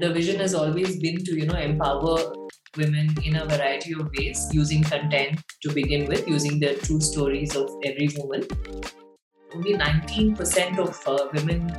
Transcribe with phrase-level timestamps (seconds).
[0.00, 2.18] the vision has always been to you know empower
[2.76, 7.54] women in a variety of ways using content to begin with using the true stories
[7.54, 8.46] of every woman.
[9.54, 11.76] Only 19% of uh, women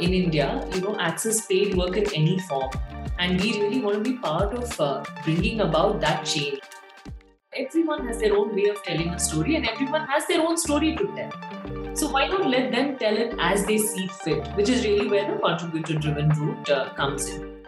[0.00, 2.70] in india you know access paid work in any form.
[3.18, 6.58] And we really want to be part of uh, bringing about that change.
[7.54, 10.96] Everyone has their own way of telling a story and everyone has their own story
[10.96, 11.53] to tell.
[11.94, 15.32] So why not let them tell it as they see fit, which is really where
[15.32, 17.64] the contributor driven route uh, comes in.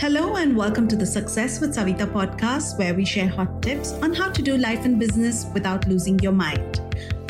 [0.00, 4.12] Hello and welcome to the Success with Savita podcast, where we share hot tips on
[4.12, 6.80] how to do life and business without losing your mind.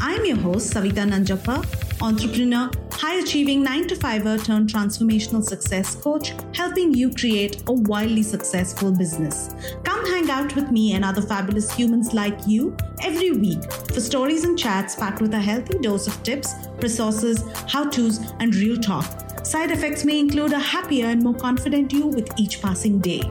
[0.01, 6.35] I'm your host, Savita Nanjappa, entrepreneur, high achieving 9 to 5er turned transformational success coach,
[6.55, 9.55] helping you create a wildly successful business.
[9.85, 14.45] Come hang out with me and other fabulous humans like you every week for stories
[14.45, 19.07] and chats packed with a healthy dose of tips, resources, how to's, and real talk.
[19.47, 23.23] Side effects may include a happier and more confident you with each passing day.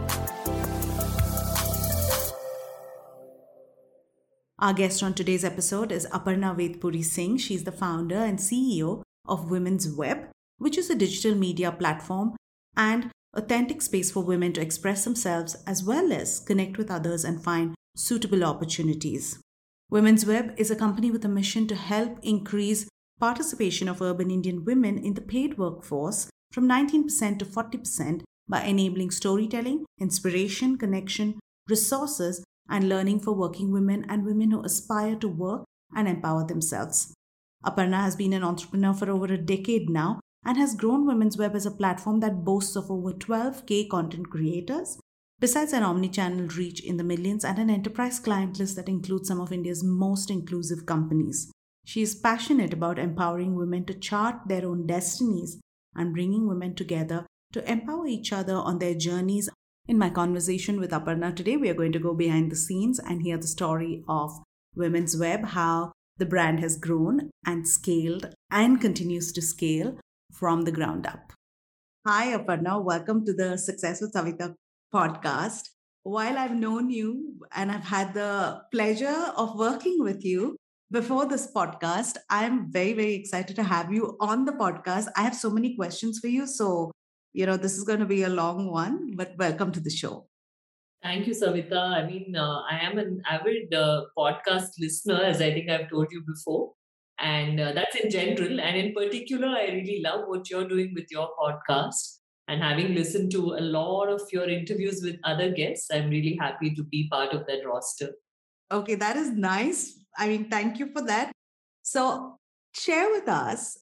[4.64, 7.36] Our guest on today's episode is Aparna Vedapuri Singh.
[7.38, 12.38] She's the founder and CEO of Women's Web, which is a digital media platform
[12.78, 17.44] and authentic space for women to express themselves as well as connect with others and
[17.44, 19.38] find suitable opportunities.
[19.89, 22.88] Women's Web is a company with a mission to help increase
[23.19, 29.11] participation of urban Indian women in the paid workforce from 19% to 40% by enabling
[29.11, 35.64] storytelling, inspiration, connection, resources, and learning for working women and women who aspire to work
[35.95, 37.14] and empower themselves.
[37.66, 41.56] Aparna has been an entrepreneur for over a decade now and has grown Women's Web
[41.56, 45.00] as a platform that boasts of over 12k content creators,
[45.39, 49.39] besides an omni-channel reach in the millions and an enterprise client list that includes some
[49.39, 51.52] of India's most inclusive companies.
[51.86, 55.59] She is passionate about empowering women to chart their own destinies
[55.95, 59.50] and bringing women together to empower each other on their journeys
[59.88, 63.22] in my conversation with Aparna today, we are going to go behind the scenes and
[63.22, 64.31] hear the story of
[64.75, 69.97] Women's Web, how the brand has grown and scaled and continues to scale
[70.31, 71.34] from the ground up.
[72.08, 72.81] Hi, Aparna.
[72.81, 74.53] Welcome to the Success with Savita
[74.94, 75.63] podcast.
[76.03, 80.56] While I've known you and I've had the pleasure of working with you
[80.91, 85.08] before this podcast, I'm very, very excited to have you on the podcast.
[85.18, 86.47] I have so many questions for you.
[86.47, 86.91] So
[87.34, 90.28] you know, this is going to be a long one, but welcome to the show.
[91.02, 91.80] Thank you, Savita.
[91.80, 96.08] I mean, uh, I am an avid uh, podcast listener, as I think I've told
[96.12, 96.74] you before.
[97.20, 98.62] And uh, that's in general.
[98.62, 102.20] And in particular, I really love what you're doing with your podcast.
[102.48, 106.74] And having listened to a lot of your interviews with other guests, I'm really happy
[106.76, 108.12] to be part of that roster.
[108.72, 110.00] Okay, that is nice.
[110.18, 111.32] I mean, thank you for that.
[111.82, 112.38] So,
[112.74, 113.80] share with us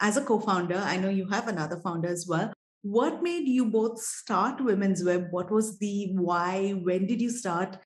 [0.00, 3.64] as a co founder, I know you have another founder as well what made you
[3.66, 5.28] both start women's web?
[5.30, 6.70] What was the why?
[6.70, 7.78] When did you start?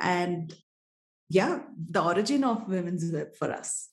[0.00, 0.54] And
[1.28, 3.88] yeah the origin of women's web for us.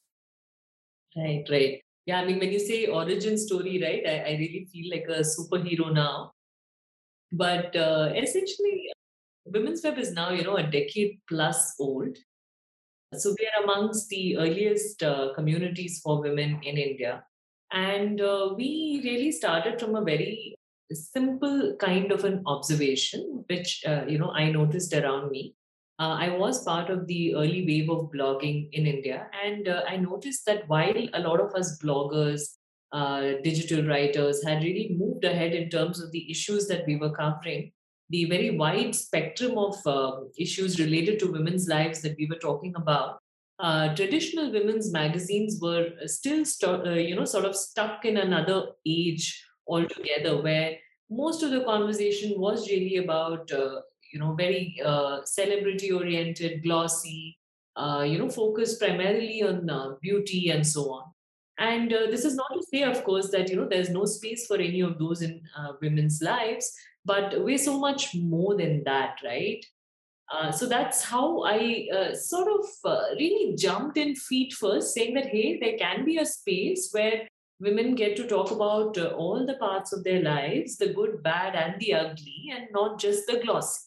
[1.16, 1.81] Right right.
[2.06, 5.22] Yeah i mean when you say origin story right i, I really feel like a
[5.22, 6.34] superhero now.
[7.31, 8.91] But uh, essentially
[9.46, 12.18] women's web is now you know a decade plus old.
[13.16, 17.24] So we are amongst the earliest uh, communities for women in india
[17.72, 20.56] and uh, we really started from a very
[20.91, 25.56] simple kind of an observation, which, uh, you know, I noticed around me.
[26.00, 29.28] Uh, I was part of the early wave of blogging in India.
[29.44, 32.41] And uh, I noticed that while a lot of us bloggers,
[32.91, 37.12] uh, digital writers had really moved ahead in terms of the issues that we were
[37.12, 37.72] covering,
[38.09, 42.74] the very wide spectrum of uh, issues related to women's lives that we were talking
[42.75, 43.19] about
[43.59, 48.68] uh, traditional women's magazines were still, st- uh, you know, sort of stuck in another
[48.86, 50.78] age altogether, where
[51.09, 53.81] most of the conversation was really about, uh,
[54.14, 57.38] you know, very uh, celebrity-oriented, glossy,
[57.75, 61.03] uh, you know, focused primarily on uh, beauty and so on.
[61.58, 64.55] And this is not to say, of course, that you know there's no space for
[64.55, 65.41] any of those in
[65.82, 66.73] women's lives,
[67.03, 69.66] but we're so much more than that, right?
[70.31, 75.16] Uh, so that's how I uh, sort of uh, really jumped in feet first, saying
[75.16, 77.28] that, hey, there can be a space where
[77.59, 81.55] women get to talk about uh, all the parts of their lives the good, bad,
[81.55, 83.85] and the ugly, and not just the glossy.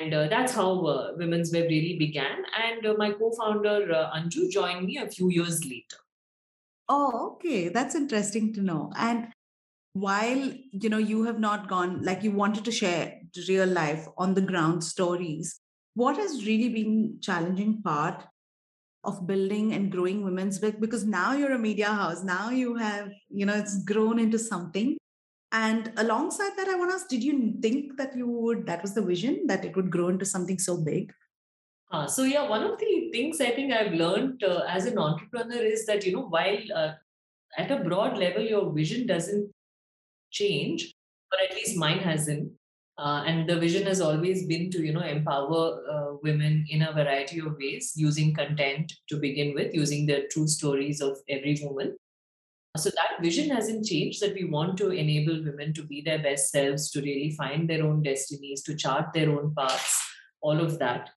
[0.00, 2.44] And uh, that's how Women's Web really began.
[2.62, 5.96] And my co founder, Anju, joined me a few years later.
[6.88, 7.68] Oh, okay.
[7.68, 8.92] That's interesting to know.
[8.94, 9.28] And
[9.92, 14.34] while you know you have not gone like you wanted to share real life on
[14.34, 15.60] the ground stories
[15.94, 18.24] what has really been challenging part
[19.04, 23.10] of building and growing women's web because now you're a media house now you have
[23.28, 24.96] you know it's grown into something.
[25.52, 28.94] And alongside that i want to ask did you think that you would that was
[28.94, 31.12] the vision that it would grow into something so big?
[31.90, 35.60] Uh, so yeah one of the things i think i've learned uh, as an entrepreneur
[35.60, 36.92] is that you know while uh,
[37.58, 39.50] at a broad level your vision doesn't
[40.30, 40.94] change
[41.30, 42.52] but at least mine hasn't.
[42.98, 46.92] Uh, and the vision has always been to you know empower uh, women in a
[46.92, 51.96] variety of ways using content to begin with using the true stories of every woman.
[52.76, 56.50] So that vision hasn't changed that we want to enable women to be their best
[56.50, 60.00] selves to really find their own destinies to chart their own paths
[60.42, 61.10] all of that.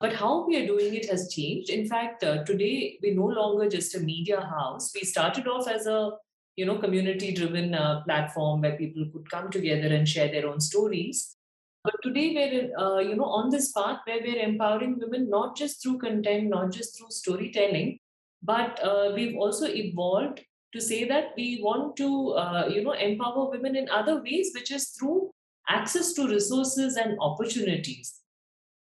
[0.00, 1.68] But how we are doing it has changed.
[1.68, 4.90] In fact uh, today we're no longer just a media house.
[4.94, 6.12] We started off as a
[6.56, 10.60] you know community driven uh, platform where people could come together and share their own
[10.60, 11.36] stories.
[11.82, 15.82] But today we're uh, you know on this path where we're empowering women not just
[15.82, 17.98] through content not just through storytelling
[18.42, 20.40] but uh, we've also evolved
[20.72, 24.70] to say that we want to uh, you know empower women in other ways which
[24.70, 25.30] is through
[25.68, 28.20] access to resources and opportunities.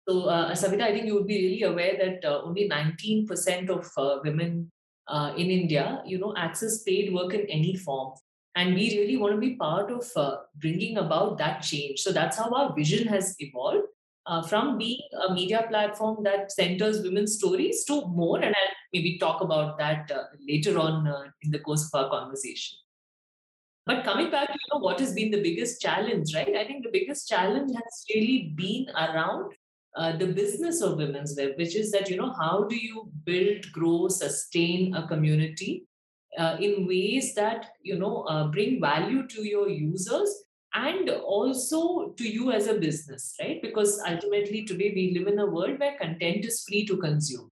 [0.09, 3.91] So uh, savita i think you would be really aware that uh, only 19% of
[3.97, 4.71] uh, women
[5.11, 8.15] uh, in India, you know, access paid work in any form.
[8.55, 12.01] And we really want to be part of uh, bringing about that change.
[12.01, 13.87] So that's how our vision has evolved
[14.27, 18.39] uh, from being a media platform that centers women's stories to more.
[18.39, 22.11] And I'll maybe talk about that uh, later on uh, in the course of our
[22.11, 22.79] conversation.
[23.87, 26.55] But coming back to you know, what has been the biggest challenge, right?
[26.55, 29.53] I think the biggest challenge has really been around
[29.97, 33.71] uh, the business of women's web which is that you know how do you build
[33.73, 35.85] grow sustain a community
[36.39, 40.45] uh, in ways that you know uh, bring value to your users
[40.75, 43.61] and also to you as a business right?
[43.61, 47.51] Because ultimately today we live in a world where content is free to consume.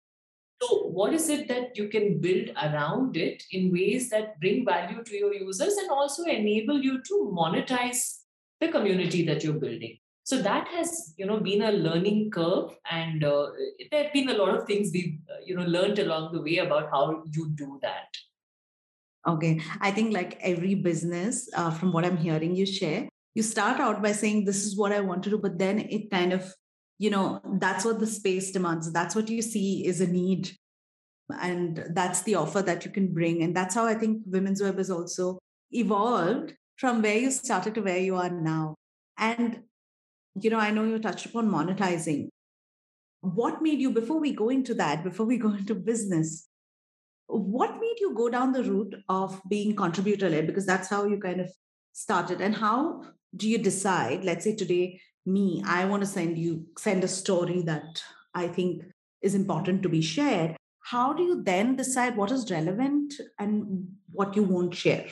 [0.62, 5.02] So what is it that you can build around it in ways that bring value
[5.04, 8.20] to your users and also enable you to monetize
[8.60, 13.22] the community that you're building so that has you know been a learning curve and
[13.22, 13.46] uh,
[13.90, 16.56] there have been a lot of things we've uh, you know learned along the way
[16.58, 18.08] about how you do that.
[19.28, 19.60] Okay.
[19.80, 24.02] I think like every business uh, from what i'm hearing you share you start out
[24.02, 26.52] by saying this is what i want to do but then it kind of
[26.98, 28.92] you know that's what the space demands.
[28.92, 30.50] That's what you see is a need.
[31.40, 33.42] And that's the offer that you can bring.
[33.42, 35.38] And that's how i think women's web has also
[35.70, 38.74] evolved from where you started to where you are now.
[39.18, 39.62] And
[40.40, 42.28] you know, I know you touched upon monetizing.
[43.20, 46.48] What made you, before we go into that, before we go into business,
[47.26, 50.46] what made you go down the route of being contributor led?
[50.46, 51.50] Because that's how you kind of
[51.92, 52.40] started.
[52.40, 53.02] And how
[53.34, 57.62] do you decide, let's say today, me, I want to send you, send a story
[57.62, 58.02] that
[58.34, 58.84] I think
[59.22, 60.56] is important to be shared.
[60.80, 65.08] How do you then decide what is relevant and what you won't share?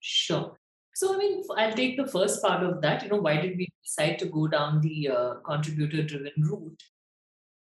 [0.00, 0.55] Sure.
[0.96, 3.02] So, I mean, I'll take the first part of that.
[3.02, 6.82] You know, why did we decide to go down the uh, contributor driven route?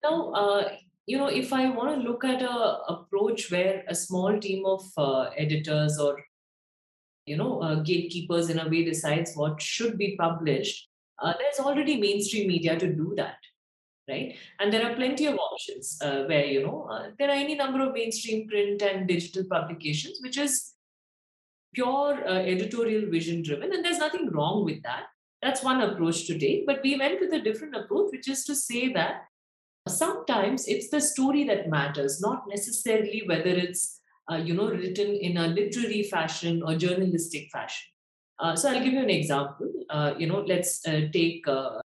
[0.05, 0.69] Now, uh,
[1.07, 4.85] you know, if I want to look at a approach where a small team of
[4.97, 6.23] uh, editors or
[7.27, 10.89] you know uh, gatekeepers in a way decides what should be published,
[11.21, 13.39] uh, there's already mainstream media to do that,
[14.09, 14.37] right?
[14.61, 16.89] And there are plenty of options uh, where you know
[17.19, 20.74] there are any number of mainstream print and digital publications, which is
[21.75, 25.05] pure uh, editorial vision driven and there's nothing wrong with that.
[25.43, 26.65] That's one approach today.
[26.67, 29.25] but we went with a different approach which is to say that
[29.89, 35.37] sometimes it's the story that matters not necessarily whether it's uh, you know written in
[35.37, 37.91] a literary fashion or journalistic fashion.
[38.39, 39.71] Uh, so i'll give you an example.
[39.91, 41.79] Uh, you know let's uh, take uh,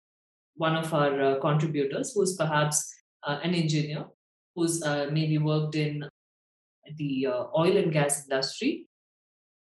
[0.55, 2.95] one of our contributors who's perhaps
[3.27, 4.07] an engineer
[4.55, 6.05] who's maybe worked in
[6.97, 8.88] the oil and gas industry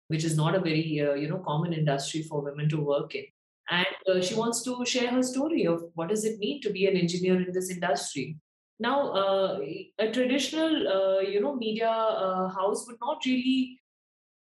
[0.09, 3.25] which is not a very uh, you know common industry for women to work in.
[3.71, 6.87] And uh, she wants to share her story of what does it mean to be
[6.87, 8.37] an engineer in this industry.
[8.79, 9.61] Now uh,
[9.99, 13.81] a traditional uh, you know media uh, house would not really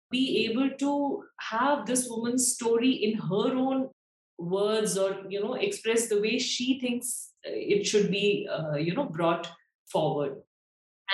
[0.10, 3.89] be able to have this woman's story in her own
[4.38, 9.06] words or you know express the way she thinks it should be uh, you know
[9.06, 9.50] brought
[9.92, 10.36] forward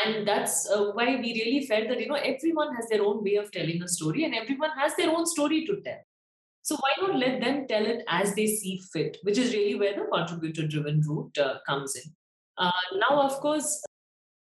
[0.03, 3.35] and that's uh, why we really felt that you know everyone has their own way
[3.35, 5.99] of telling a story and everyone has their own story to tell.
[6.61, 9.95] So why not let them tell it as they see fit which is really where
[9.95, 12.03] the contributor driven route uh, comes in.
[12.57, 13.83] Uh, now of course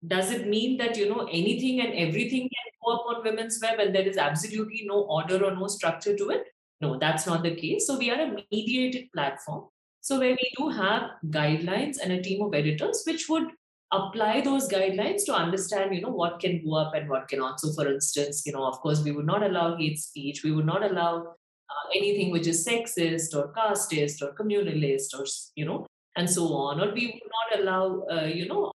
[0.06, 3.80] does it mean that you know anything and everything can go up on women's web
[3.80, 6.48] and there is absolutely no order or no structure to it?
[6.82, 7.88] No that's not the case.
[7.88, 9.66] So we are a mediated platform.
[10.02, 13.48] So where we do have guidelines and a team of editors which would
[13.92, 17.60] apply those guidelines to understand you know what can go up and what cannot.
[17.60, 20.44] So for instance you know of course we would not allow hate speech.
[20.44, 25.26] We would not allow uh, anything which is sexist or casteist or communalist or
[25.56, 26.82] you know and so on.
[26.82, 28.72] Or we would not allow uh, you know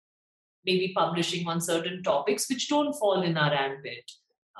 [0.65, 4.11] maybe publishing on certain topics which don't fall in our ambit.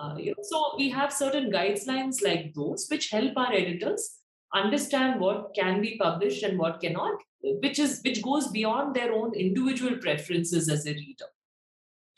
[0.01, 4.17] Uh, you know, so we have certain guidelines like those which help our editors
[4.53, 9.33] understand what can be published and what cannot which is which goes beyond their own
[9.33, 11.25] individual preferences as a reader.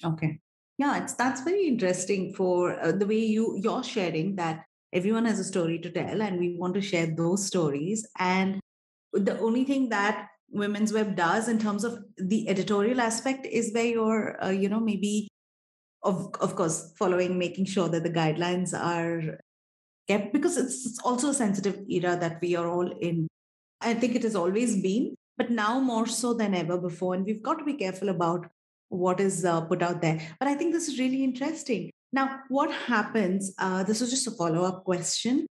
[0.04, 0.40] Okay.
[0.78, 5.40] Yeah it's that's very interesting for uh, the way you you're sharing that everyone has
[5.40, 8.08] a story to tell and we want to share those stories.
[8.20, 8.60] And
[9.12, 13.86] the only thing that women's web does in terms of the editorial aspect is where
[13.86, 15.28] you're uh, you know maybe
[16.04, 19.40] of of course following making sure that the guidelines are
[20.08, 23.28] kept because it's, it's also a sensitive era that we are all in
[23.84, 27.16] I think it has always been, but now more so than ever before.
[27.16, 28.48] And we've got to be careful about
[28.90, 30.22] what is uh, put out there.
[30.40, 31.90] But I think this is really interesting.
[32.12, 33.54] Now, what happens?
[33.58, 35.48] Uh, this is just a follow up question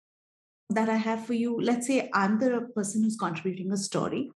[0.68, 1.60] that I have for you.
[1.60, 4.30] Let's say I'm the person who's contributing a story,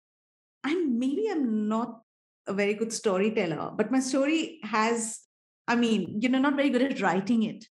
[0.63, 2.01] and maybe I'm not
[2.47, 5.19] a very good storyteller, but my story has,
[5.67, 7.65] I mean, you know, not very good at writing it.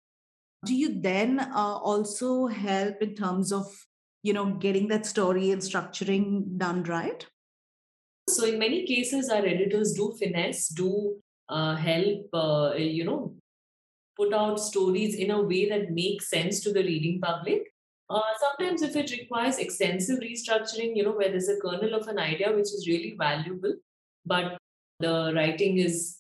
[0.64, 3.66] Do you then uh, also help in terms of
[4.22, 7.26] you know getting that story and structuring done right?
[8.28, 11.16] So in many cases our editors do finesse do
[11.48, 13.34] uh, help uh, you know
[14.18, 17.62] put out stories in a way that makes sense to the reading public.
[18.10, 22.18] Uh, sometimes if it requires extensive restructuring you know where there's a kernel of an
[22.18, 23.74] idea which is really valuable
[24.24, 24.56] but
[25.00, 26.18] the writing is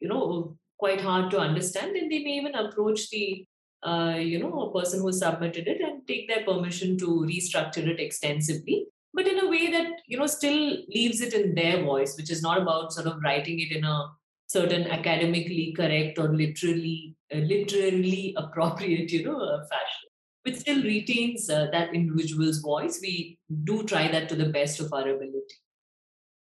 [0.00, 3.46] you know quite hard to understand then they may even approach the
[3.82, 7.98] uh, you know, a person who submitted it and take their permission to restructure it
[7.98, 12.30] extensively, but in a way that, you know, still leaves it in their voice, which
[12.30, 14.06] is not about sort of writing it in a
[14.46, 20.08] certain academically correct or literally, uh, literally appropriate, you know, uh, fashion,
[20.44, 23.00] which still retains uh, that individual's voice.
[23.02, 25.56] We do try that to the best of our ability.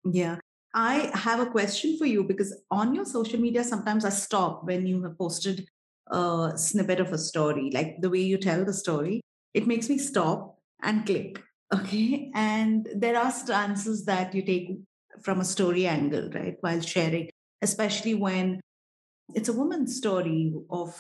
[0.05, 0.39] Yeah.
[0.75, 4.87] I have a question for you because on your social media, sometimes I stop when
[4.87, 5.67] you have posted
[6.09, 9.23] a snippet of a story, like the way you tell the story,
[9.55, 11.43] it makes me stop and click.
[11.75, 12.31] Okay.
[12.35, 14.77] And there are stances that you take
[15.23, 17.31] from a story angle, right, while sharing,
[17.63, 18.61] especially when
[19.35, 20.95] it's a woman's story of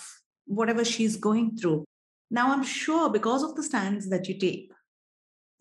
[0.47, 1.85] whatever she's going through.
[2.30, 4.73] Now, I'm sure because of the stance that you take,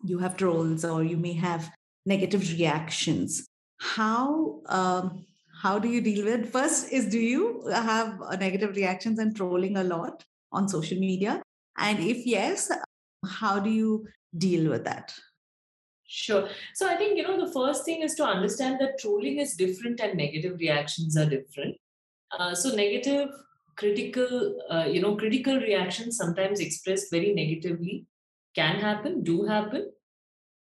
[0.02, 1.70] you have trolls or you may have
[2.06, 3.46] negative reactions.
[3.78, 5.26] How um,
[5.62, 9.84] how do you deal with first is do you have negative reactions and trolling a
[9.84, 11.42] lot on social media
[11.78, 12.70] and if yes
[13.40, 14.06] how do you
[14.46, 15.14] deal with that
[16.14, 16.46] Sure.
[16.74, 19.98] So I think, you know, the first thing is to understand that trolling is different
[19.98, 21.74] and negative reactions are different.
[22.38, 23.30] Uh, so negative,
[23.76, 28.04] critical, uh, you know, critical reactions sometimes expressed very negatively
[28.54, 29.90] can happen, do happen.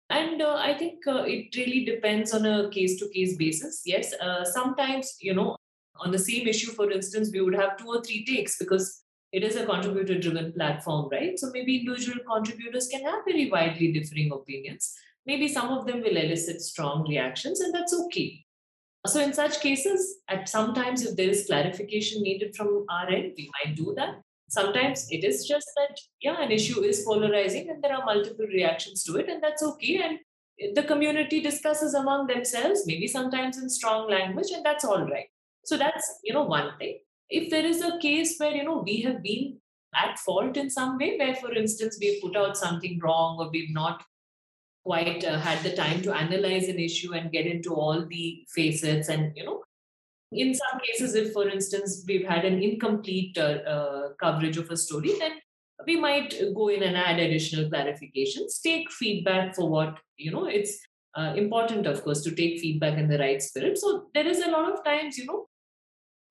[0.09, 3.81] And uh, I think uh, it really depends on a case to case basis.
[3.85, 5.57] Yes, uh, sometimes, you know,
[5.97, 9.43] on the same issue, for instance, we would have two or three takes because it
[9.43, 11.37] is a contributor driven platform, right?
[11.37, 14.93] So maybe individual contributors can have very widely differing opinions.
[15.25, 18.45] Maybe some of them will elicit strong reactions, and that's okay.
[19.05, 23.49] So, in such cases, at sometimes if there is clarification needed from our end, we
[23.65, 27.93] might do that sometimes it is just that yeah an issue is polarizing and there
[27.93, 30.01] are multiple reactions to it and that's okay.
[30.03, 35.27] And the community discusses among themselves maybe sometimes in strong language and that's all right.
[35.65, 36.99] So that's you know one thing.
[37.29, 39.57] If there is a case where you know we have been
[39.95, 43.73] at fault in some way where for instance we've put out something wrong or we've
[43.73, 44.03] not
[44.85, 49.09] quite uh, had the time to analyze an issue and get into all the facets
[49.09, 49.61] and you know
[50.31, 54.77] in some cases, if for instance we've had an incomplete uh, uh, coverage of a
[54.77, 55.33] story, then
[55.85, 60.79] we might go in and add additional clarifications, take feedback for what, you know, it's
[61.15, 63.77] uh, important, of course, to take feedback in the right spirit.
[63.77, 65.47] So there is a lot of times, you know,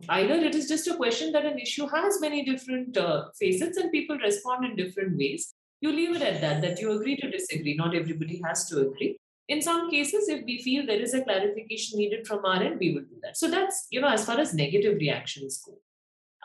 [0.08, 3.90] either it is just a question that an issue has many different uh, facets and
[3.90, 5.54] people respond in different ways.
[5.80, 7.74] You leave it at that, that you agree to disagree.
[7.74, 11.98] Not everybody has to agree in some cases if we feel there is a clarification
[11.98, 14.54] needed from our end we will do that so that's you know as far as
[14.54, 15.78] negative reactions go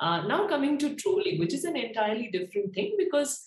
[0.01, 3.43] uh, now coming to trolling which is an entirely different thing because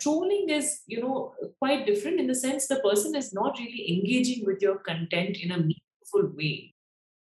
[0.00, 4.44] trolling is you know quite different in the sense the person is not really engaging
[4.44, 6.72] with your content in a meaningful way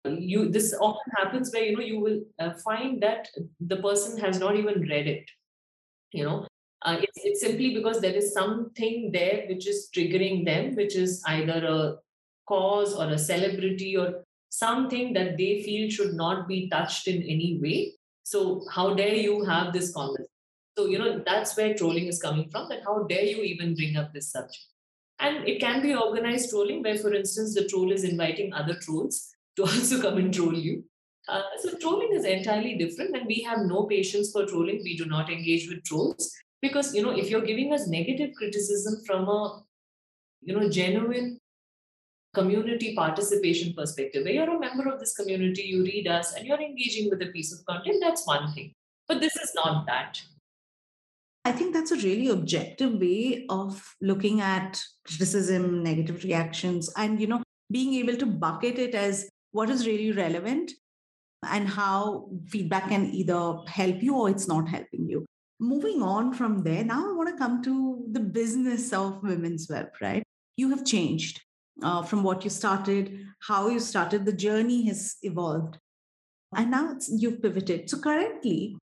[0.06, 3.28] you this often happens where you know you will uh, find that
[3.60, 5.30] the person has not even read it
[6.12, 6.48] you know
[6.82, 11.22] uh, it's, it's simply because there is something there which is triggering them, which is
[11.28, 11.96] either a
[12.48, 17.60] cause or a celebrity or something that they feel should not be touched in any
[17.62, 17.94] way.
[18.30, 20.28] So, how dare you have this conversation?
[20.78, 22.70] So, you know, that's where trolling is coming from.
[22.70, 24.66] That how dare you even bring up this subject?
[25.20, 29.30] And it can be organized trolling, where, for instance, the troll is inviting other trolls
[29.56, 30.84] to also come and troll you.
[31.28, 34.82] Uh, so trolling is entirely different, and we have no patience for trolling.
[34.84, 36.32] We do not engage with trolls
[36.62, 39.64] because you know if you're giving us negative criticism from a
[40.42, 41.40] you know genuine
[42.34, 46.62] community participation perspective, where you're a member of this community, you read us, and you're
[46.62, 48.74] engaging with a piece of content, that's one thing.
[49.08, 50.22] But this is not that.
[51.46, 57.28] I think that's a really objective way of looking at criticism, negative reactions, and you
[57.28, 60.72] know, being able to bucket it as what is really relevant
[61.44, 65.26] and how feedback can either help you or it's not helping you.
[65.60, 69.90] Moving on from there, now I want to come to the business of Women's Web,
[70.02, 70.24] right?
[70.58, 71.42] You have changed
[71.84, 75.78] uh, from what you started, how you started, the journey has evolved.
[76.56, 77.90] And now you've pivoted.
[77.90, 78.78] So currently,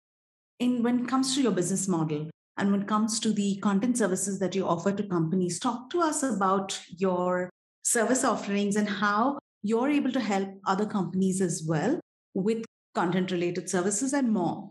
[0.58, 3.98] in when it comes to your business model and when it comes to the content
[3.98, 7.50] services that you offer to companies, talk to us about your
[7.82, 12.00] service offerings and how you're able to help other companies as well
[12.34, 14.70] with content related services and more.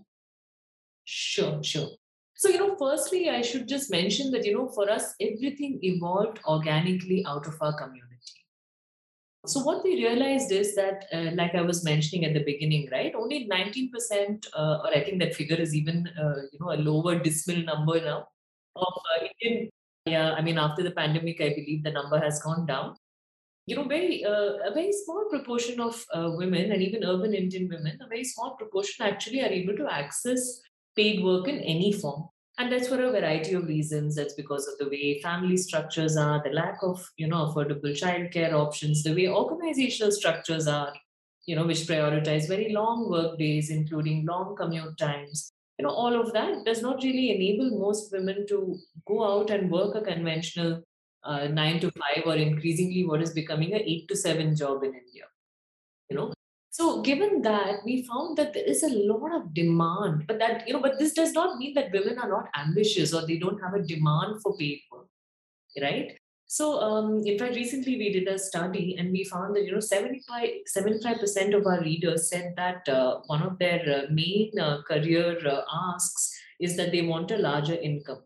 [1.03, 1.89] Sure, sure.
[2.45, 6.37] So, you know, firstly, I should just mention that, you know, for us, everything evolved
[6.45, 8.37] organically out of our community.
[9.47, 13.15] So, what we realized is that, uh, like I was mentioning at the beginning, right,
[13.15, 17.17] only 19%, uh, or I think that figure is even, uh, you know, a lower
[17.17, 18.27] dismal number now
[18.75, 19.71] of uh, Indian.
[20.05, 22.95] Yeah, I mean, after the pandemic, I believe the number has gone down
[23.67, 27.67] you know, very uh, a very small proportion of uh, women and even urban Indian
[27.67, 30.61] women, a very small proportion actually are able to access
[30.95, 32.29] paid work in any form.
[32.57, 34.15] And that's for a variety of reasons.
[34.15, 38.53] That's because of the way family structures are, the lack of, you know, affordable childcare
[38.53, 40.93] options, the way organizational structures are,
[41.45, 45.51] you know, which prioritize very long work days, including long commute times.
[45.77, 49.69] You know, all of that does not really enable most women to go out and
[49.69, 50.81] work a conventional
[51.25, 54.93] uh, nine to five or increasingly what is becoming a eight to seven job in
[54.93, 55.25] India.
[56.09, 56.33] You know,
[56.75, 60.73] so given that we found that there is a lot of demand, but that you
[60.73, 63.75] know, but this does not mean that women are not ambitious or they don't have
[63.75, 65.07] a demand for paid work,
[65.81, 66.17] right?
[66.47, 69.79] So, um, in fact, recently we did a study and we found that you know
[69.79, 75.39] 75 percent of our readers said that uh, one of their uh, main uh, career
[75.47, 78.23] uh, asks is that they want a larger income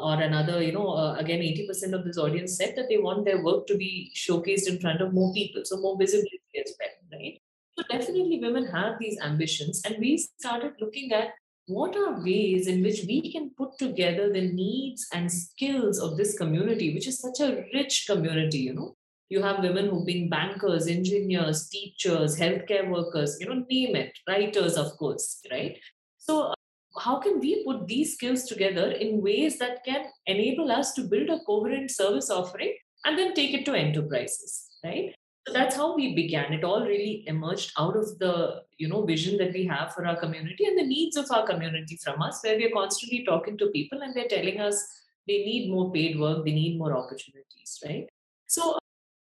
[0.00, 3.42] or another, you know, uh, again, 80% of this audience said that they want their
[3.42, 5.62] work to be showcased in front of more people.
[5.64, 7.40] So more visibility as well, right?
[7.78, 9.82] So definitely women have these ambitions.
[9.84, 11.28] And we started looking at
[11.66, 16.36] what are ways in which we can put together the needs and skills of this
[16.36, 18.96] community, which is such a rich community, you know.
[19.28, 24.76] You have women who being bankers, engineers, teachers, healthcare workers, you know, name it, writers,
[24.76, 25.78] of course, right?
[26.16, 26.54] So uh,
[26.98, 31.28] how can we put these skills together in ways that can enable us to build
[31.28, 35.14] a coherent service offering and then take it to enterprises right
[35.48, 36.52] so that's how we began.
[36.52, 40.16] It all really emerged out of the you know vision that we have for our
[40.16, 44.02] community and the needs of our community from us where we're constantly talking to people
[44.02, 44.84] and they're telling us
[45.26, 48.06] they need more paid work they need more opportunities right?
[48.46, 48.78] So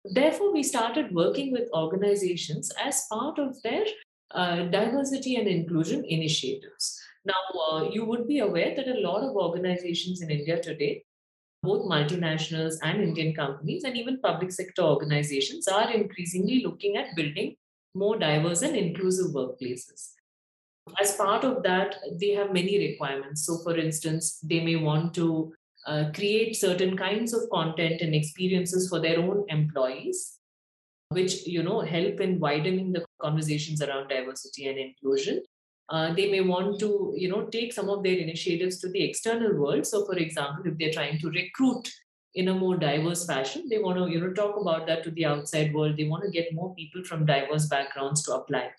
[0.06, 3.86] therefore we started working with organizations as part of their
[4.32, 7.00] uh, diversity and inclusion initiatives.
[7.26, 11.04] Now, uh, you would be aware that a lot of organizations in India today,
[11.66, 17.56] both multinationals and Indian companies, and even public sector organizations, are increasingly looking at building
[17.94, 20.12] more diverse and inclusive workplaces.
[21.02, 23.46] As part of that, they have many requirements.
[23.46, 25.54] So, for instance, they may want to
[25.88, 30.40] uh, create certain kinds of content and experiences for their own employees
[31.10, 35.42] which you know help in widening the conversations around diversity and inclusion
[35.90, 39.54] uh, they may want to you know take some of their initiatives to the external
[39.56, 39.86] world.
[39.86, 41.92] So for example if they're trying to recruit
[42.34, 45.26] in a more diverse fashion they want to you know talk about that to the
[45.26, 45.98] outside world.
[45.98, 48.72] They want to get more people from diverse backgrounds to apply.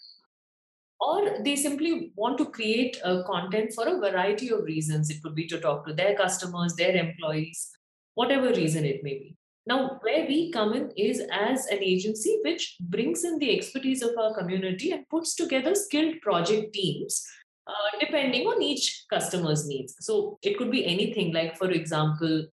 [0.99, 5.11] Or they simply want to create content for a variety of reasons.
[5.11, 7.77] It could be to talk to their customers their employees
[8.17, 9.36] whatever reason it may be
[9.67, 14.17] now, where we come in is as an agency which brings in the expertise of
[14.17, 17.27] our community and puts together skilled project teams
[17.67, 19.97] uh, depending on each customer's needs.
[19.99, 22.47] So it could be anything, like, for example,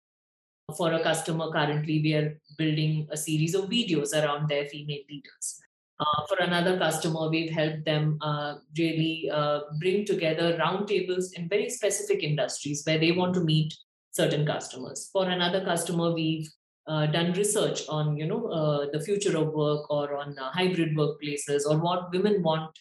[0.75, 5.59] for a customer currently, we are building a series of videos around their female leaders.
[5.99, 11.69] Uh, for another customer, we've helped them uh, really uh, bring together roundtables in very
[11.69, 13.71] specific industries where they want to meet
[14.11, 15.09] certain customers.
[15.13, 16.49] For another customer, we've
[16.87, 20.95] uh, done research on you know uh, the future of work or on uh, hybrid
[20.95, 22.77] workplaces or what women want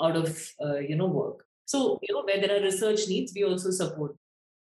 [0.00, 1.44] out of uh, you know work.
[1.64, 4.16] So you know where there are research needs we also support.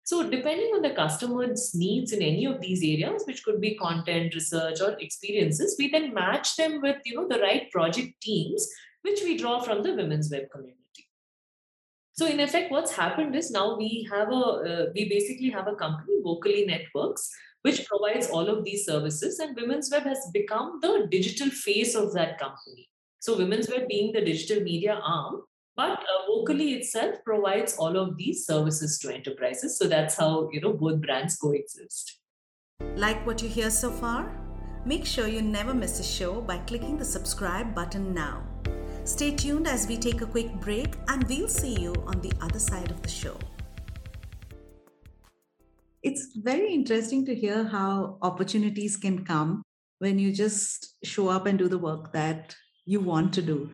[0.03, 4.35] So depending on the customer's needs in any of these areas which could be content
[4.35, 8.67] research or experiences we then match them with you know the right project teams
[9.01, 10.81] which we draw from the women's web community.
[12.13, 15.75] So in effect what's happened is now we have a uh, we basically have a
[15.75, 17.29] company vocally networks
[17.65, 19.39] which provides all of these services.
[19.39, 22.87] And Women's Web has become the digital face of that company.
[23.19, 25.41] So, Women's Web being the digital media arm,
[25.75, 29.79] but uh, vocally itself provides all of these services to enterprises.
[29.79, 32.19] So that's how you know both brands coexist.
[32.95, 34.31] Like what you hear so far?
[34.85, 38.43] Make sure you never miss a show by clicking the subscribe button now.
[39.05, 42.59] Stay tuned as we take a quick break, and we'll see you on the other
[42.59, 43.37] side of the show
[46.05, 49.63] it's very interesting to hear how opportunities can come
[49.97, 53.71] when you just show up and do the work that you want to do.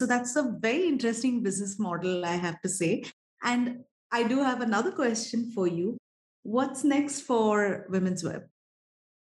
[0.00, 3.02] So that's a very interesting business model, I have to say.
[3.42, 3.80] And
[4.12, 5.98] I do have another question for you.
[6.44, 8.42] What's next for Women's Web?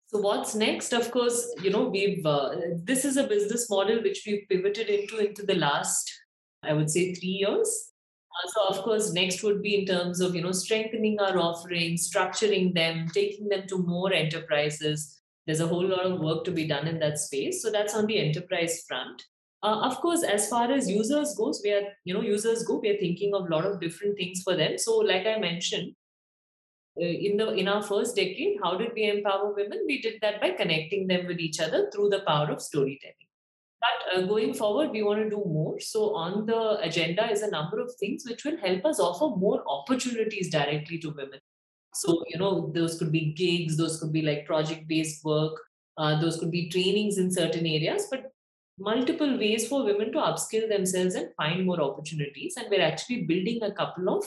[0.09, 0.93] So what's next?
[0.93, 5.17] Of course, you know we've uh, this is a business model which we've pivoted into
[5.25, 6.11] into the last,
[6.61, 7.90] I would say, three years.
[8.31, 12.09] Uh, so of course, next would be in terms of you know strengthening our offerings,
[12.09, 15.19] structuring them, taking them to more enterprises.
[15.45, 17.61] There's a whole lot of work to be done in that space.
[17.61, 19.23] So that's on the enterprise front.
[19.63, 22.79] Uh, of course, as far as users goes, we are you know users go.
[22.79, 24.77] We are thinking of a lot of different things for them.
[24.77, 25.93] So like I mentioned,
[26.99, 29.83] uh, in the in our first decade, how did we empower women?
[29.87, 33.30] We did that by connecting them with each other through the power of storytelling.
[33.81, 35.79] But uh, going forward, we want to do more.
[35.79, 39.63] So, on the agenda is a number of things which will help us offer more
[39.67, 41.39] opportunities directly to women.
[41.93, 45.59] So, you know, those could be gigs, those could be like project based work,
[45.97, 48.31] uh, those could be trainings in certain areas, but
[48.79, 52.55] multiple ways for women to upskill themselves and find more opportunities.
[52.57, 54.25] And we're actually building a couple of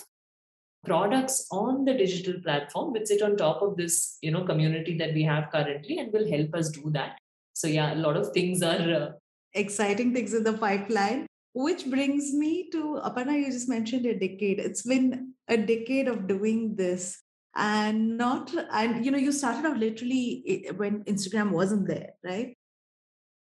[0.85, 5.15] products on the digital platform which sit on top of this you know community that
[5.15, 7.19] we have currently and will help us do that
[7.55, 9.11] so yeah a lot of things are uh,
[9.55, 11.27] exciting things in the pipeline.
[11.53, 14.59] Which brings me to Aparna, you just mentioned a decade.
[14.59, 17.21] It's been a decade of doing this
[17.55, 22.57] and not, and you know, you started out literally eh, when Instagram wasn't there, right?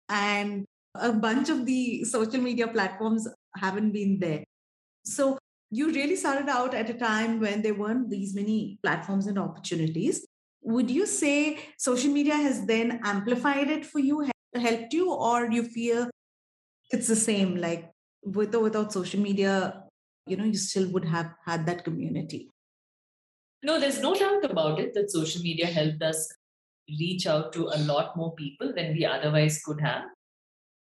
[0.09, 4.43] And a bunch of the social media platforms haven't been there.
[5.03, 5.37] So
[5.69, 10.25] you really started out at a time when there weren't these many platforms and opportunities.
[10.63, 15.63] Would you say social media has then amplified it for you, helped you or you
[15.63, 16.09] feel
[16.91, 17.91] it's the same like
[18.23, 19.83] with or without social media
[20.27, 22.49] you know you still would have had that community?
[23.63, 26.29] No there's no doubt about it that social media helped us
[26.99, 30.03] reach out to a lot more people than we otherwise could have.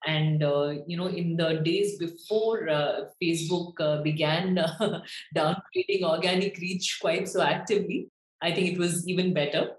[0.05, 5.01] And uh, you know in the days before uh, facebook uh, began uh,
[5.35, 8.07] downgrading organic reach quite so actively
[8.41, 9.71] i think it was even better.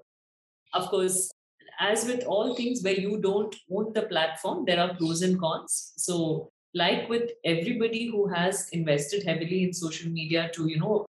[0.75, 1.31] Of course
[1.79, 5.93] as with all things where you don't own the platform, there are pros and cons.
[5.97, 11.07] So, like with everybody who has invested heavily in social media to, you know,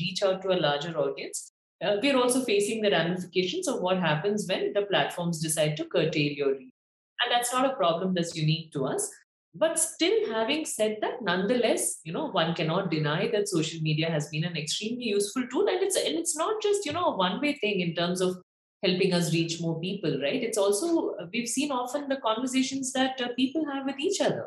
[0.00, 1.50] reach out to a larger audience,
[1.82, 6.32] uh, we're also facing the ramifications of what happens when the platforms decide to curtail
[6.32, 6.72] your reach.
[7.22, 9.10] And that's not a problem that's unique to us.
[9.54, 14.28] But still, having said that, nonetheless, you know, one cannot deny that social media has
[14.28, 17.54] been an extremely useful tool, and it's and it's not just you know a one-way
[17.54, 18.36] thing in terms of
[18.82, 20.42] helping us reach more people, right?
[20.42, 24.46] It's also, we've seen often the conversations that uh, people have with each other,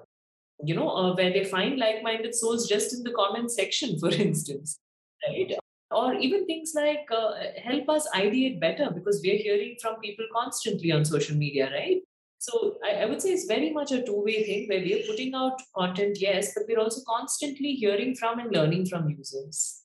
[0.64, 4.10] you know, uh, where they find like minded souls just in the comment section, for
[4.10, 4.80] instance,
[5.28, 5.56] right?
[5.92, 10.92] Or even things like uh, help us ideate better because we're hearing from people constantly
[10.92, 12.02] on social media, right?
[12.40, 15.36] So I, I would say it's very much a two way thing where we're putting
[15.36, 19.84] out content, yes, but we're also constantly hearing from and learning from users.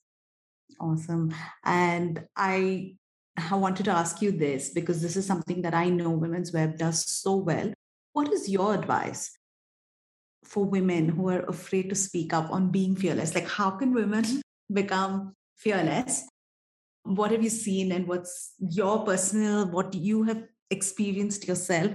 [0.79, 1.33] Awesome.
[1.63, 2.95] And I
[3.51, 6.77] I wanted to ask you this because this is something that I know Women's Web
[6.77, 7.73] does so well.
[8.13, 9.31] What is your advice
[10.43, 13.35] for women who are afraid to speak up on being fearless?
[13.35, 14.25] Like, how can women
[14.73, 16.27] become fearless?
[17.03, 21.91] What have you seen, and what's your personal, what you have experienced yourself?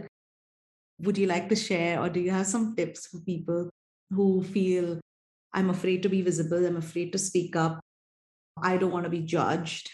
[1.01, 3.71] Would you like to share, or do you have some tips for people
[4.11, 5.01] who feel
[5.53, 7.81] I'm afraid to be visible, I'm afraid to speak up,
[8.61, 9.91] I don't want to be judged?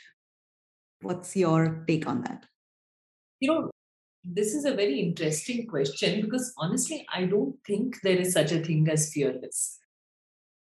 [1.02, 2.46] What's your take on that?
[3.40, 3.70] You know,
[4.22, 8.62] this is a very interesting question because honestly, I don't think there is such a
[8.62, 9.78] thing as fearless.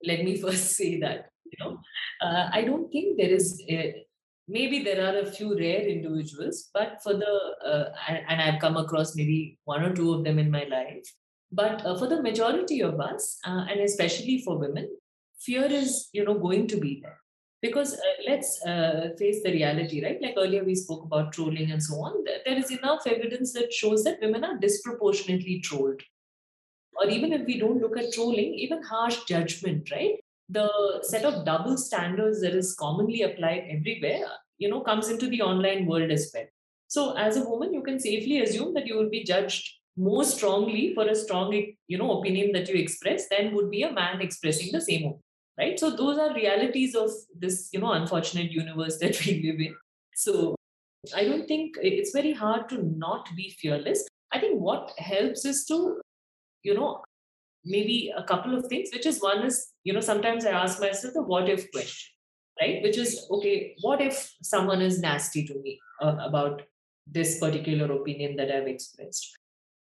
[0.04, 1.30] Let me first say that.
[1.46, 1.78] You know,
[2.22, 3.62] uh, I don't think there is.
[3.70, 4.06] A,
[4.48, 9.16] maybe there are a few rare individuals, but for the, uh, and, I've come across
[9.16, 11.06] maybe one or two of them in my life,
[11.52, 14.90] but uh, for the majority of us, uh, and especially for women,
[15.40, 17.18] fear is, you know, going to be there.
[17.64, 20.22] Because uh, let's uh, face the reality, right?
[20.22, 22.24] Like earlier we spoke about trolling and so on.
[22.46, 26.02] There is enough evidence that shows that women are disproportionately trolled.
[26.96, 30.18] Or even if we don't look at trolling, even harsh judgment, right?
[30.50, 30.70] the
[31.02, 34.26] set of double standards that is commonly applied everywhere
[34.58, 36.46] you know comes into the online world as well
[36.88, 40.94] so as a woman you can safely assume that you will be judged more strongly
[40.94, 41.54] for a strong
[41.88, 45.20] you know opinion that you express than would be a man expressing the same opinion
[45.58, 49.76] right so those are realities of this you know unfortunate universe that we live in
[50.16, 50.56] so
[51.16, 55.66] i don't think it's very hard to not be fearless i think what helps is
[55.66, 56.00] to
[56.64, 57.02] you know
[57.66, 61.14] maybe a couple of things, which is one is, you know, sometimes I ask myself
[61.14, 62.12] the what if question,
[62.60, 62.82] right?
[62.84, 66.64] Which is, okay, what if someone is nasty to me uh, about
[67.08, 69.38] this particular opinion that I've expressed?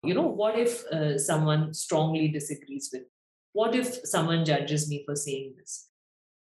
[0.02, 3.02] You know, what if uh, someone strongly disagrees with?
[3.52, 5.88] What if someone judges me for saying this?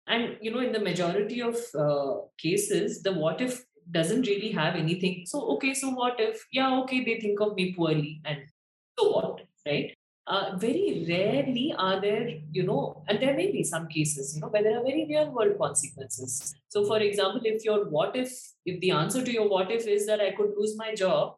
[0.06, 4.74] And, you know, in the majority of uh, cases, the what if doesn't really have
[4.76, 5.24] anything.
[5.26, 8.38] So, okay, so what if, yeah, okay, they think of me poorly, and
[8.98, 9.94] so what, right?
[10.30, 14.48] uh, very rarely are there, you know, and there may be some cases, you know,
[14.48, 16.54] where there are very real world consequences.
[16.68, 18.32] So, for example, if your what if,
[18.64, 21.34] if the answer to your what if is that I could lose my job,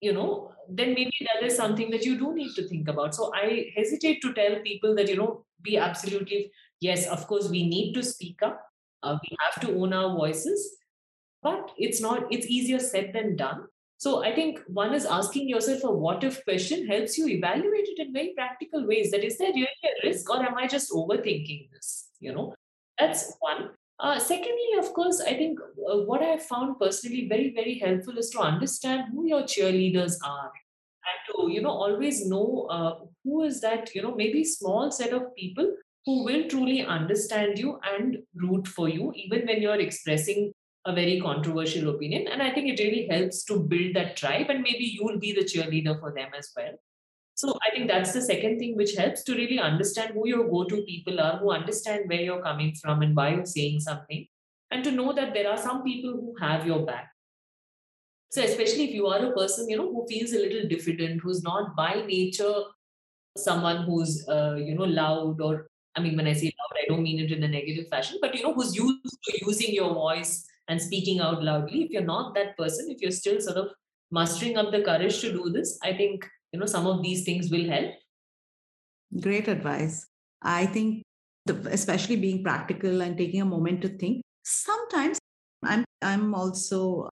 [0.00, 3.14] you know, then maybe that is something that you do need to think about.
[3.14, 7.66] So, I hesitate to tell people that, you know, be absolutely, yes, of course, we
[7.66, 8.60] need to speak up.
[9.02, 10.76] Uh, we have to own our voices,
[11.42, 13.64] but it's not, it's easier said than done.
[13.98, 17.98] So I think one is asking yourself a what if question helps you evaluate it
[17.98, 19.10] in very practical ways.
[19.10, 22.08] That is there really a risk or am I just overthinking this?
[22.18, 22.54] You know,
[22.98, 23.70] that's one.
[24.00, 28.30] Uh, secondly, of course, I think uh, what I found personally very, very helpful is
[28.30, 30.50] to understand who your cheerleaders are
[31.10, 35.12] and to, you know, always know uh, who is that, you know, maybe small set
[35.12, 35.74] of people
[36.06, 40.50] who will truly understand you and root for you, even when you're expressing
[40.86, 42.26] a very controversial opinion.
[42.26, 45.34] And I think it really helps to build that tribe, and maybe you will be
[45.34, 46.72] the cheerleader for them as well.
[47.40, 50.64] So I think that's the second thing which helps to really understand who your go
[50.64, 54.26] to people are, who understand where you're coming from and why you're saying something,
[54.70, 57.06] and to know that there are some people who have your back.
[58.30, 61.42] So, especially if you are a person, you know, who feels a little diffident, who's
[61.42, 62.64] not by nature
[63.38, 67.02] someone who's, uh, you know, loud or, I mean, when I say loud, I don't
[67.02, 70.44] mean it in a negative fashion, but, you know, who's used to using your voice
[70.68, 71.84] and speaking out loudly.
[71.84, 73.68] If you're not that person, if you're still sort of
[74.10, 77.50] mustering up the courage to do this, I think you know some of these things
[77.50, 77.90] will help.
[79.20, 80.06] Great advice.
[80.42, 81.02] I think,
[81.46, 84.22] the, especially being practical and taking a moment to think.
[84.44, 85.18] Sometimes
[85.62, 87.08] I'm I'm also,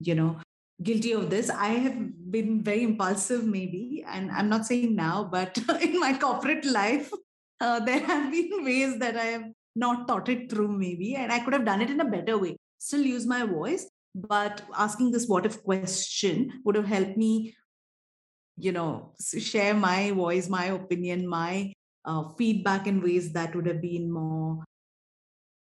[0.00, 0.40] you know,
[0.82, 1.50] guilty of this.
[1.50, 6.64] I have been very impulsive, maybe, and I'm not saying now, but in my corporate
[6.64, 7.10] life,
[7.60, 11.40] uh, there have been ways that I have not thought it through, maybe, and I
[11.40, 15.26] could have done it in a better way still use my voice but asking this
[15.26, 17.54] what if question would have helped me
[18.58, 21.72] you know share my voice my opinion my
[22.06, 24.64] uh, feedback in ways that would have been more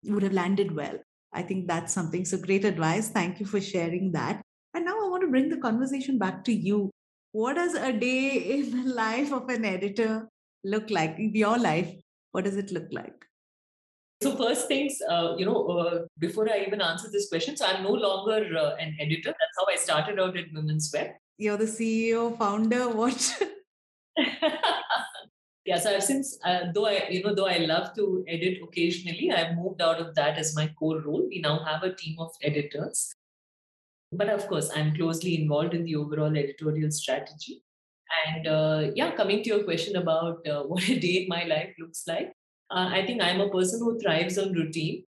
[0.05, 0.98] would have landed well.
[1.33, 2.24] I think that's something.
[2.24, 3.09] So great advice.
[3.09, 4.42] Thank you for sharing that.
[4.74, 6.90] And now i want to bring the conversation back to you.
[7.33, 10.28] What does a day in the life of an editor
[10.64, 11.92] look like in your life?
[12.33, 13.24] What does it look like?
[14.22, 17.83] So first things, uh, you know, uh, before I even answer this question, so I'm
[17.83, 19.31] no longer uh, an editor.
[19.31, 21.09] That's how I started out at Women's Web.
[21.42, 22.88] You're the CEO, founder.
[22.88, 23.20] What?
[25.66, 25.78] yeah.
[25.78, 29.57] So I've since, uh, though I, you know, though I love to edit occasionally, I've
[29.57, 31.26] moved out of that as my core role.
[31.28, 33.12] We now have a team of editors,
[34.12, 37.64] but of course, I'm closely involved in the overall editorial strategy.
[38.28, 41.74] And uh, yeah, coming to your question about uh, what a day in my life
[41.76, 42.37] looks like
[42.72, 45.05] uh, I think I'm a person who thrives on routine.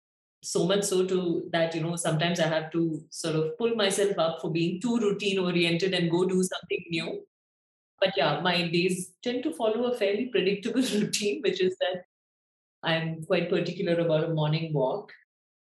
[0.42, 4.18] So much so to that, you know, sometimes I have to sort of pull myself
[4.18, 7.26] up for being too routine oriented and go do something new.
[8.00, 12.04] But yeah, my days tend to follow a fairly predictable routine, which is that
[12.82, 15.12] I'm quite particular about a morning walk.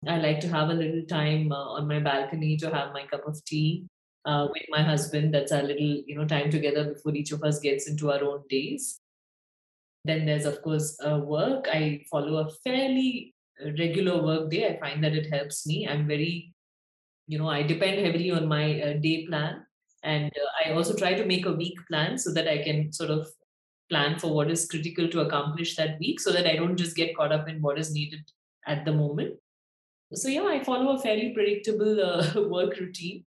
[0.07, 3.27] I like to have a little time uh, on my balcony to have my cup
[3.27, 3.87] of tea
[4.27, 5.33] uh, with my husband.
[5.33, 8.43] That's our little, you know, time together before each of us gets into our own
[8.49, 9.01] days.
[10.05, 11.67] Then there's, of course, uh, work.
[11.71, 13.35] I follow a fairly
[13.79, 14.69] regular work day.
[14.69, 15.87] I find that it helps me.
[15.89, 16.55] I'm very,
[17.27, 19.65] you know, I depend heavily on my uh, day plan.
[20.03, 23.11] And uh, I also try to make a week plan so that I can sort
[23.11, 23.29] of
[23.91, 27.17] plan for what is critical to accomplish that week so that I don't just get
[27.17, 28.31] caught up in what is needed
[28.67, 29.35] at the moment.
[30.13, 33.25] So, yeah, I follow a fairly predictable uh, work routine.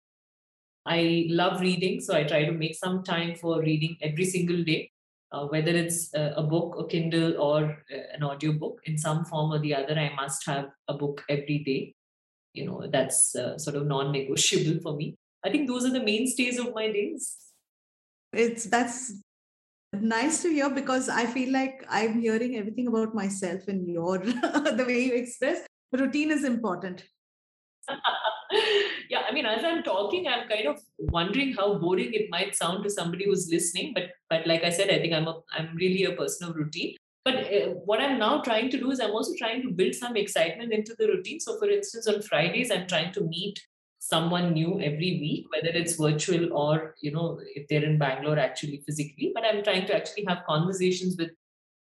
[0.86, 4.90] I love reading, so I try to make some time for reading every single day,
[5.32, 9.52] uh, whether it's a, a book, a Kindle, or uh, an audiobook in some form
[9.52, 9.98] or the other.
[9.98, 11.94] I must have a book every day.
[12.54, 15.16] You know, that's uh, sort of non negotiable for me.
[15.44, 17.36] I think those are the mainstays of my days.
[18.32, 19.14] It's that's
[19.92, 24.84] nice to hear because I feel like I'm hearing everything about myself in your the
[24.86, 25.66] way you express.
[25.92, 27.04] Routine is important.
[29.10, 32.84] yeah, I mean, as I'm talking, I'm kind of wondering how boring it might sound
[32.84, 33.92] to somebody who's listening.
[33.94, 36.96] But but like I said, I think I'm a I'm really a person of routine.
[37.24, 40.16] But uh, what I'm now trying to do is I'm also trying to build some
[40.16, 41.40] excitement into the routine.
[41.40, 43.60] So, for instance, on Fridays, I'm trying to meet
[43.98, 48.82] someone new every week, whether it's virtual or, you know, if they're in Bangalore actually
[48.86, 49.32] physically.
[49.34, 51.30] But I'm trying to actually have conversations with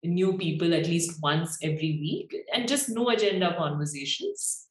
[0.02, 4.66] new people at least once every week and just no agenda conversations.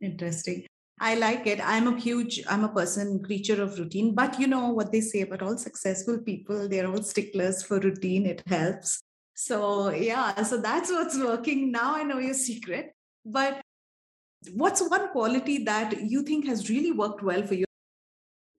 [0.00, 0.66] Interesting.
[1.02, 1.58] I like it.
[1.60, 4.14] I'm a huge, I'm a person, creature of routine.
[4.14, 8.24] But you know what they say about all successful people, they're all sticklers for routine.
[8.24, 9.02] It helps.
[9.34, 11.72] So, yeah, so that's what's working.
[11.72, 12.94] Now I know your secret.
[13.26, 13.60] But
[14.54, 17.64] what's one quality that you think has really worked well for you?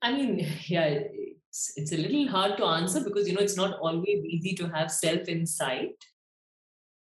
[0.02, 1.00] I mean, yeah,
[1.48, 4.68] it's, it's a little hard to answer because, you know, it's not always easy to
[4.68, 5.96] have self insight.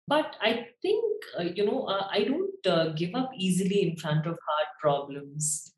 [0.08, 4.26] But I think, uh, you know, uh, I don't uh, give up easily in front
[4.26, 5.72] of hard problems.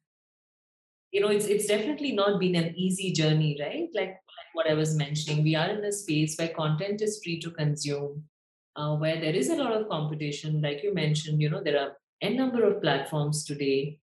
[1.11, 3.89] You know, it's, it's definitely not been an easy journey, right?
[3.95, 7.39] Like, like what I was mentioning, we are in a space where content is free
[7.41, 8.25] to consume,
[8.77, 10.63] uh, where there is a lot of competition.
[10.63, 11.93] Like you mentioned, you know, there are
[12.23, 13.99] n number of platforms today.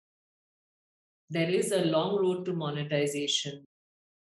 [1.30, 3.64] There is a long road to monetization,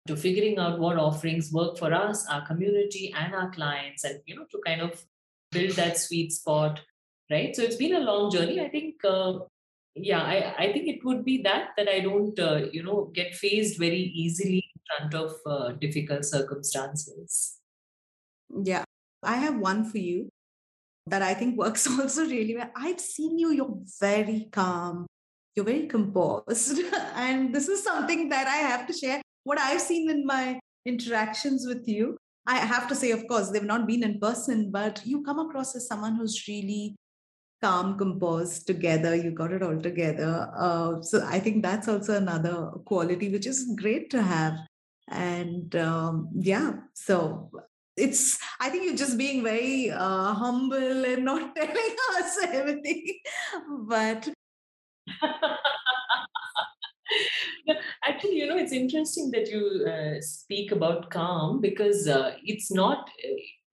[0.08, 4.36] to figuring out what offerings work for us, our community, and our clients, and you
[4.36, 5.04] know, to kind of
[5.52, 6.82] build that sweet spot,
[7.30, 7.56] right?
[7.56, 8.60] So it's been a long journey.
[8.60, 9.40] I think, uh,
[9.96, 13.36] yeah, I, I think it would be that that I don't, uh, you know, get
[13.36, 17.58] fazed very easily in front of uh, difficult circumstances.
[18.64, 18.84] Yeah,
[19.24, 20.30] I have one for you
[21.08, 22.70] that I think works also really well.
[22.76, 25.08] I've seen you, you're very calm,
[25.56, 26.80] you're very composed.
[27.16, 29.22] and this is something that I have to share.
[29.44, 33.64] What I've seen in my interactions with you, I have to say, of course, they've
[33.64, 36.96] not been in person, but you come across as someone who's really
[37.62, 39.16] calm, composed together.
[39.16, 40.52] You got it all together.
[40.56, 44.54] Uh, so I think that's also another quality which is great to have.
[45.10, 47.52] And um, yeah, so
[48.00, 53.20] it's i think you're just being very uh, humble and not telling us everything
[53.88, 54.30] but
[58.06, 63.10] actually you know it's interesting that you uh, speak about calm because uh, it's not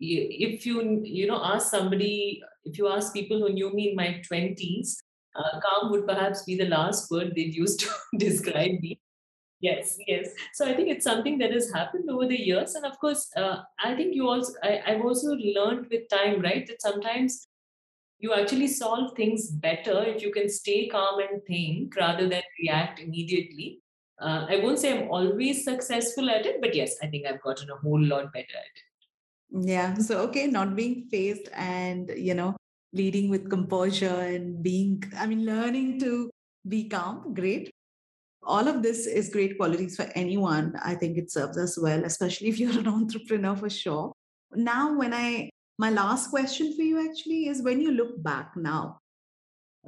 [0.01, 4.21] if you you know ask somebody if you ask people who knew me in my
[4.29, 5.03] 20s
[5.35, 8.99] uh, calm would perhaps be the last word they'd use to describe me
[9.61, 10.29] Yes, yes.
[10.53, 13.63] So I think it's something that has happened over the years, and of course, uh,
[13.83, 17.49] I think you also I, I've also learned with time, right, that sometimes
[18.19, 23.01] you actually solve things better if you can stay calm and think rather than react
[23.01, 23.81] immediately.
[24.21, 27.71] Uh, I won't say I'm always successful at it, but yes, I think I've gotten
[27.71, 28.96] a whole lot better at it.
[29.51, 29.95] Yeah.
[30.01, 32.57] So okay, not being fazed and you know
[32.93, 36.31] leading with composure and being, I mean, learning to
[36.67, 37.35] be calm.
[37.35, 37.71] Great
[38.47, 40.75] all of this is great qualities for anyone.
[40.83, 44.13] I think it serves us well, especially if you're an entrepreneur for sure.
[44.55, 48.99] Now, when I, my last question for you actually is when you look back now,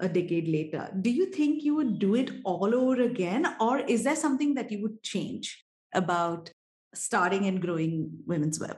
[0.00, 3.46] a decade later, do you think you would do it all over again?
[3.60, 6.50] Or is there something that you would change about
[6.94, 8.76] starting and growing Women's Web?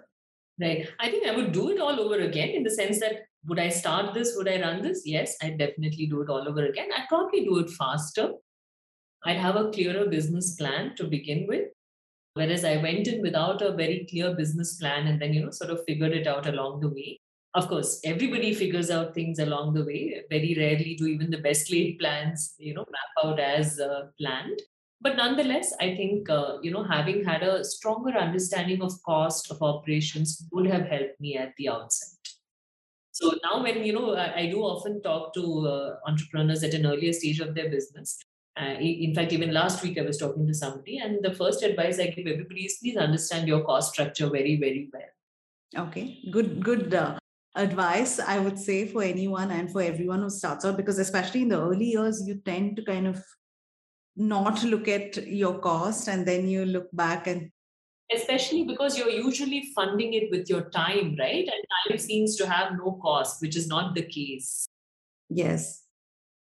[0.61, 0.87] Right.
[0.99, 3.71] I think I would do it all over again in the sense that would I
[3.71, 4.35] start this?
[4.37, 5.03] Would I run this?
[5.07, 6.89] Yes, I'd definitely do it all over again.
[6.95, 8.33] I'd probably do it faster.
[9.25, 11.69] I'd have a clearer business plan to begin with.
[12.35, 15.71] Whereas I went in without a very clear business plan and then, you know, sort
[15.71, 17.21] of figured it out along the way.
[17.55, 20.23] Of course, everybody figures out things along the way.
[20.31, 24.61] Very rarely do even the best laid plans, you know, map out as uh, planned.
[25.03, 29.63] But nonetheless, I think, uh, you know, having had a stronger understanding of cost of
[29.63, 32.19] operations would have helped me at the outset.
[33.13, 36.87] So now, when you know, I, I do often talk to uh, entrepreneurs at an
[36.87, 38.19] earlier stage of their business,
[38.61, 41.99] uh, in fact, even last week I was talking to somebody, and the first advice
[41.99, 45.87] I give everybody is please understand your cost structure very, very well.
[45.87, 47.19] Okay, good, good uh,
[47.57, 51.49] advice I would say for anyone and for everyone who starts out, because especially in
[51.49, 53.25] the early years, you tend to kind of
[54.21, 57.51] not look at your cost and then you look back and
[58.15, 62.73] especially because you're usually funding it with your time right and time seems to have
[62.73, 64.67] no cost which is not the case
[65.29, 65.85] yes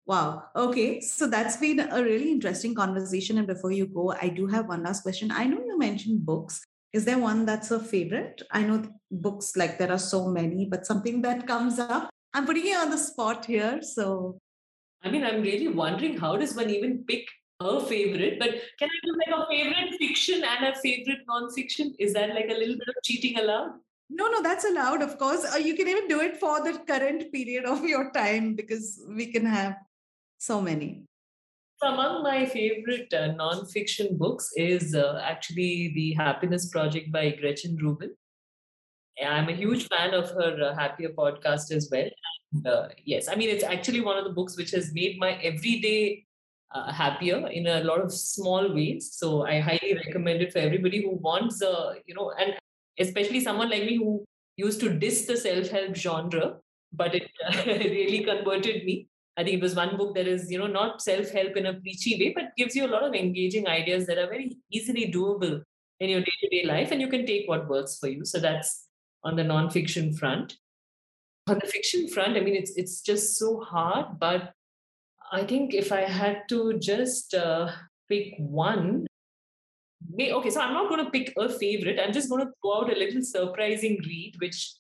[0.05, 0.45] Wow.
[0.57, 1.01] Okay.
[1.01, 3.39] So that's been a really interesting conversation.
[3.39, 5.31] And before you go, I do have one last question.
[5.31, 6.61] I know you mentioned books.
[6.93, 8.43] Is there one that's a favorite?
[8.51, 12.11] I know books like there are so many, but something that comes up.
[12.35, 13.81] I'm putting you on the spot here.
[13.81, 14.39] So
[15.05, 17.27] I mean, I'm really wondering how does one even pick
[17.66, 18.38] a favorite?
[18.38, 21.94] But can I do like a favorite fiction and a favorite non-fiction?
[21.98, 23.72] Is that like a little bit of cheating allowed?
[24.10, 25.44] No, no, that's allowed, of course.
[25.54, 29.32] Uh, you can even do it for the current period of your time because we
[29.32, 29.76] can have
[30.38, 31.04] so many.
[31.82, 37.76] So among my favorite uh, non-fiction books is uh, actually The Happiness Project by Gretchen
[37.76, 38.14] Rubin.
[39.24, 42.08] I'm a huge fan of her uh, Happier podcast as well.
[42.52, 45.32] And, uh, yes, I mean, it's actually one of the books which has made my
[45.42, 46.24] everyday
[46.75, 49.11] uh, happier in a lot of small ways.
[49.12, 52.55] So I highly recommend it for everybody who wants, uh, you know, and
[52.99, 54.25] especially someone like me who
[54.57, 56.57] used to diss the self-help genre,
[56.93, 57.31] but it
[57.66, 59.09] really converted me.
[59.37, 62.18] I think it was one book that is, you know, not self-help in a preachy
[62.18, 65.62] way, but gives you a lot of engaging ideas that are very easily doable
[66.01, 68.25] in your day-to-day life, and you can take what works for you.
[68.25, 68.89] So that's
[69.25, 70.57] on the non-fiction front.
[71.49, 74.53] On the fiction front, I mean, it's it's just so hard, but
[75.33, 77.72] I think if I had to just uh,
[78.09, 79.07] pick one,
[80.20, 81.99] okay, so I'm not going to pick a favorite.
[81.99, 84.74] I'm just going to go out a little surprising read, which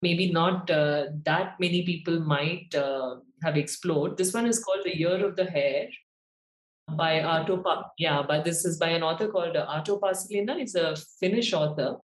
[0.00, 4.16] maybe not uh, that many people might uh, have explored.
[4.16, 5.88] This one is called The Year of the Hare
[6.92, 10.58] by Arto pa- yeah, but this is by an author called Arto Paasilinna.
[10.58, 11.96] It's a Finnish author.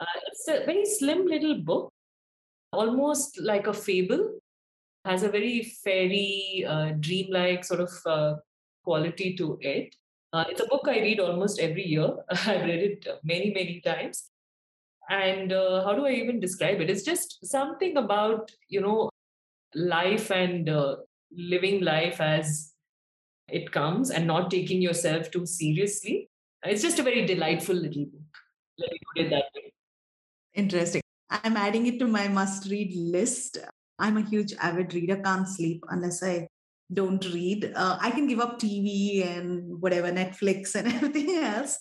[0.00, 1.92] Uh, it's a very slim little book,
[2.72, 4.40] almost like a fable.
[5.04, 8.34] Has a very fairy, uh, dreamlike sort of uh,
[8.84, 9.94] quality to it.
[10.32, 12.10] Uh, it's a book I read almost every year.
[12.30, 14.30] I've read it many, many times.
[15.08, 16.90] And uh, how do I even describe it?
[16.90, 19.10] It's just something about, you know,
[19.74, 20.96] life and uh,
[21.36, 22.72] living life as
[23.48, 26.28] it comes and not taking yourself too seriously.
[26.64, 28.38] It's just a very delightful little book.
[28.78, 29.72] Let me put it that way.
[30.54, 31.02] Interesting.
[31.30, 33.58] I'm adding it to my must read list.
[34.00, 36.48] I'm a huge avid reader, can't sleep unless I
[36.92, 37.72] don't read.
[37.76, 41.78] Uh, I can give up TV and whatever, Netflix and everything else.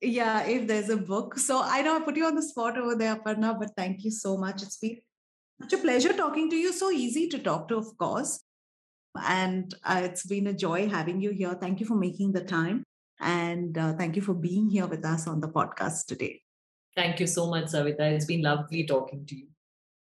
[0.00, 1.38] Yeah, if there's a book.
[1.38, 4.10] So I know I put you on the spot over there, Aparna, but thank you
[4.10, 4.62] so much.
[4.62, 4.98] It's been
[5.60, 6.72] such a pleasure talking to you.
[6.72, 8.40] So easy to talk to, of course.
[9.20, 11.54] And uh, it's been a joy having you here.
[11.54, 12.84] Thank you for making the time.
[13.20, 16.40] And uh, thank you for being here with us on the podcast today.
[16.94, 18.00] Thank you so much, Savita.
[18.00, 19.48] It's been lovely talking to you.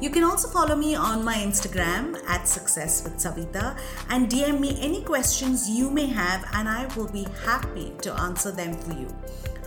[0.00, 3.76] You can also follow me on my Instagram at Success with Savita
[4.08, 8.52] and DM me any questions you may have, and I will be happy to answer
[8.52, 9.08] them for you.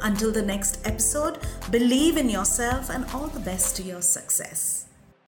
[0.02, 4.81] Until the next episode, believe in yourself and all the best to your success.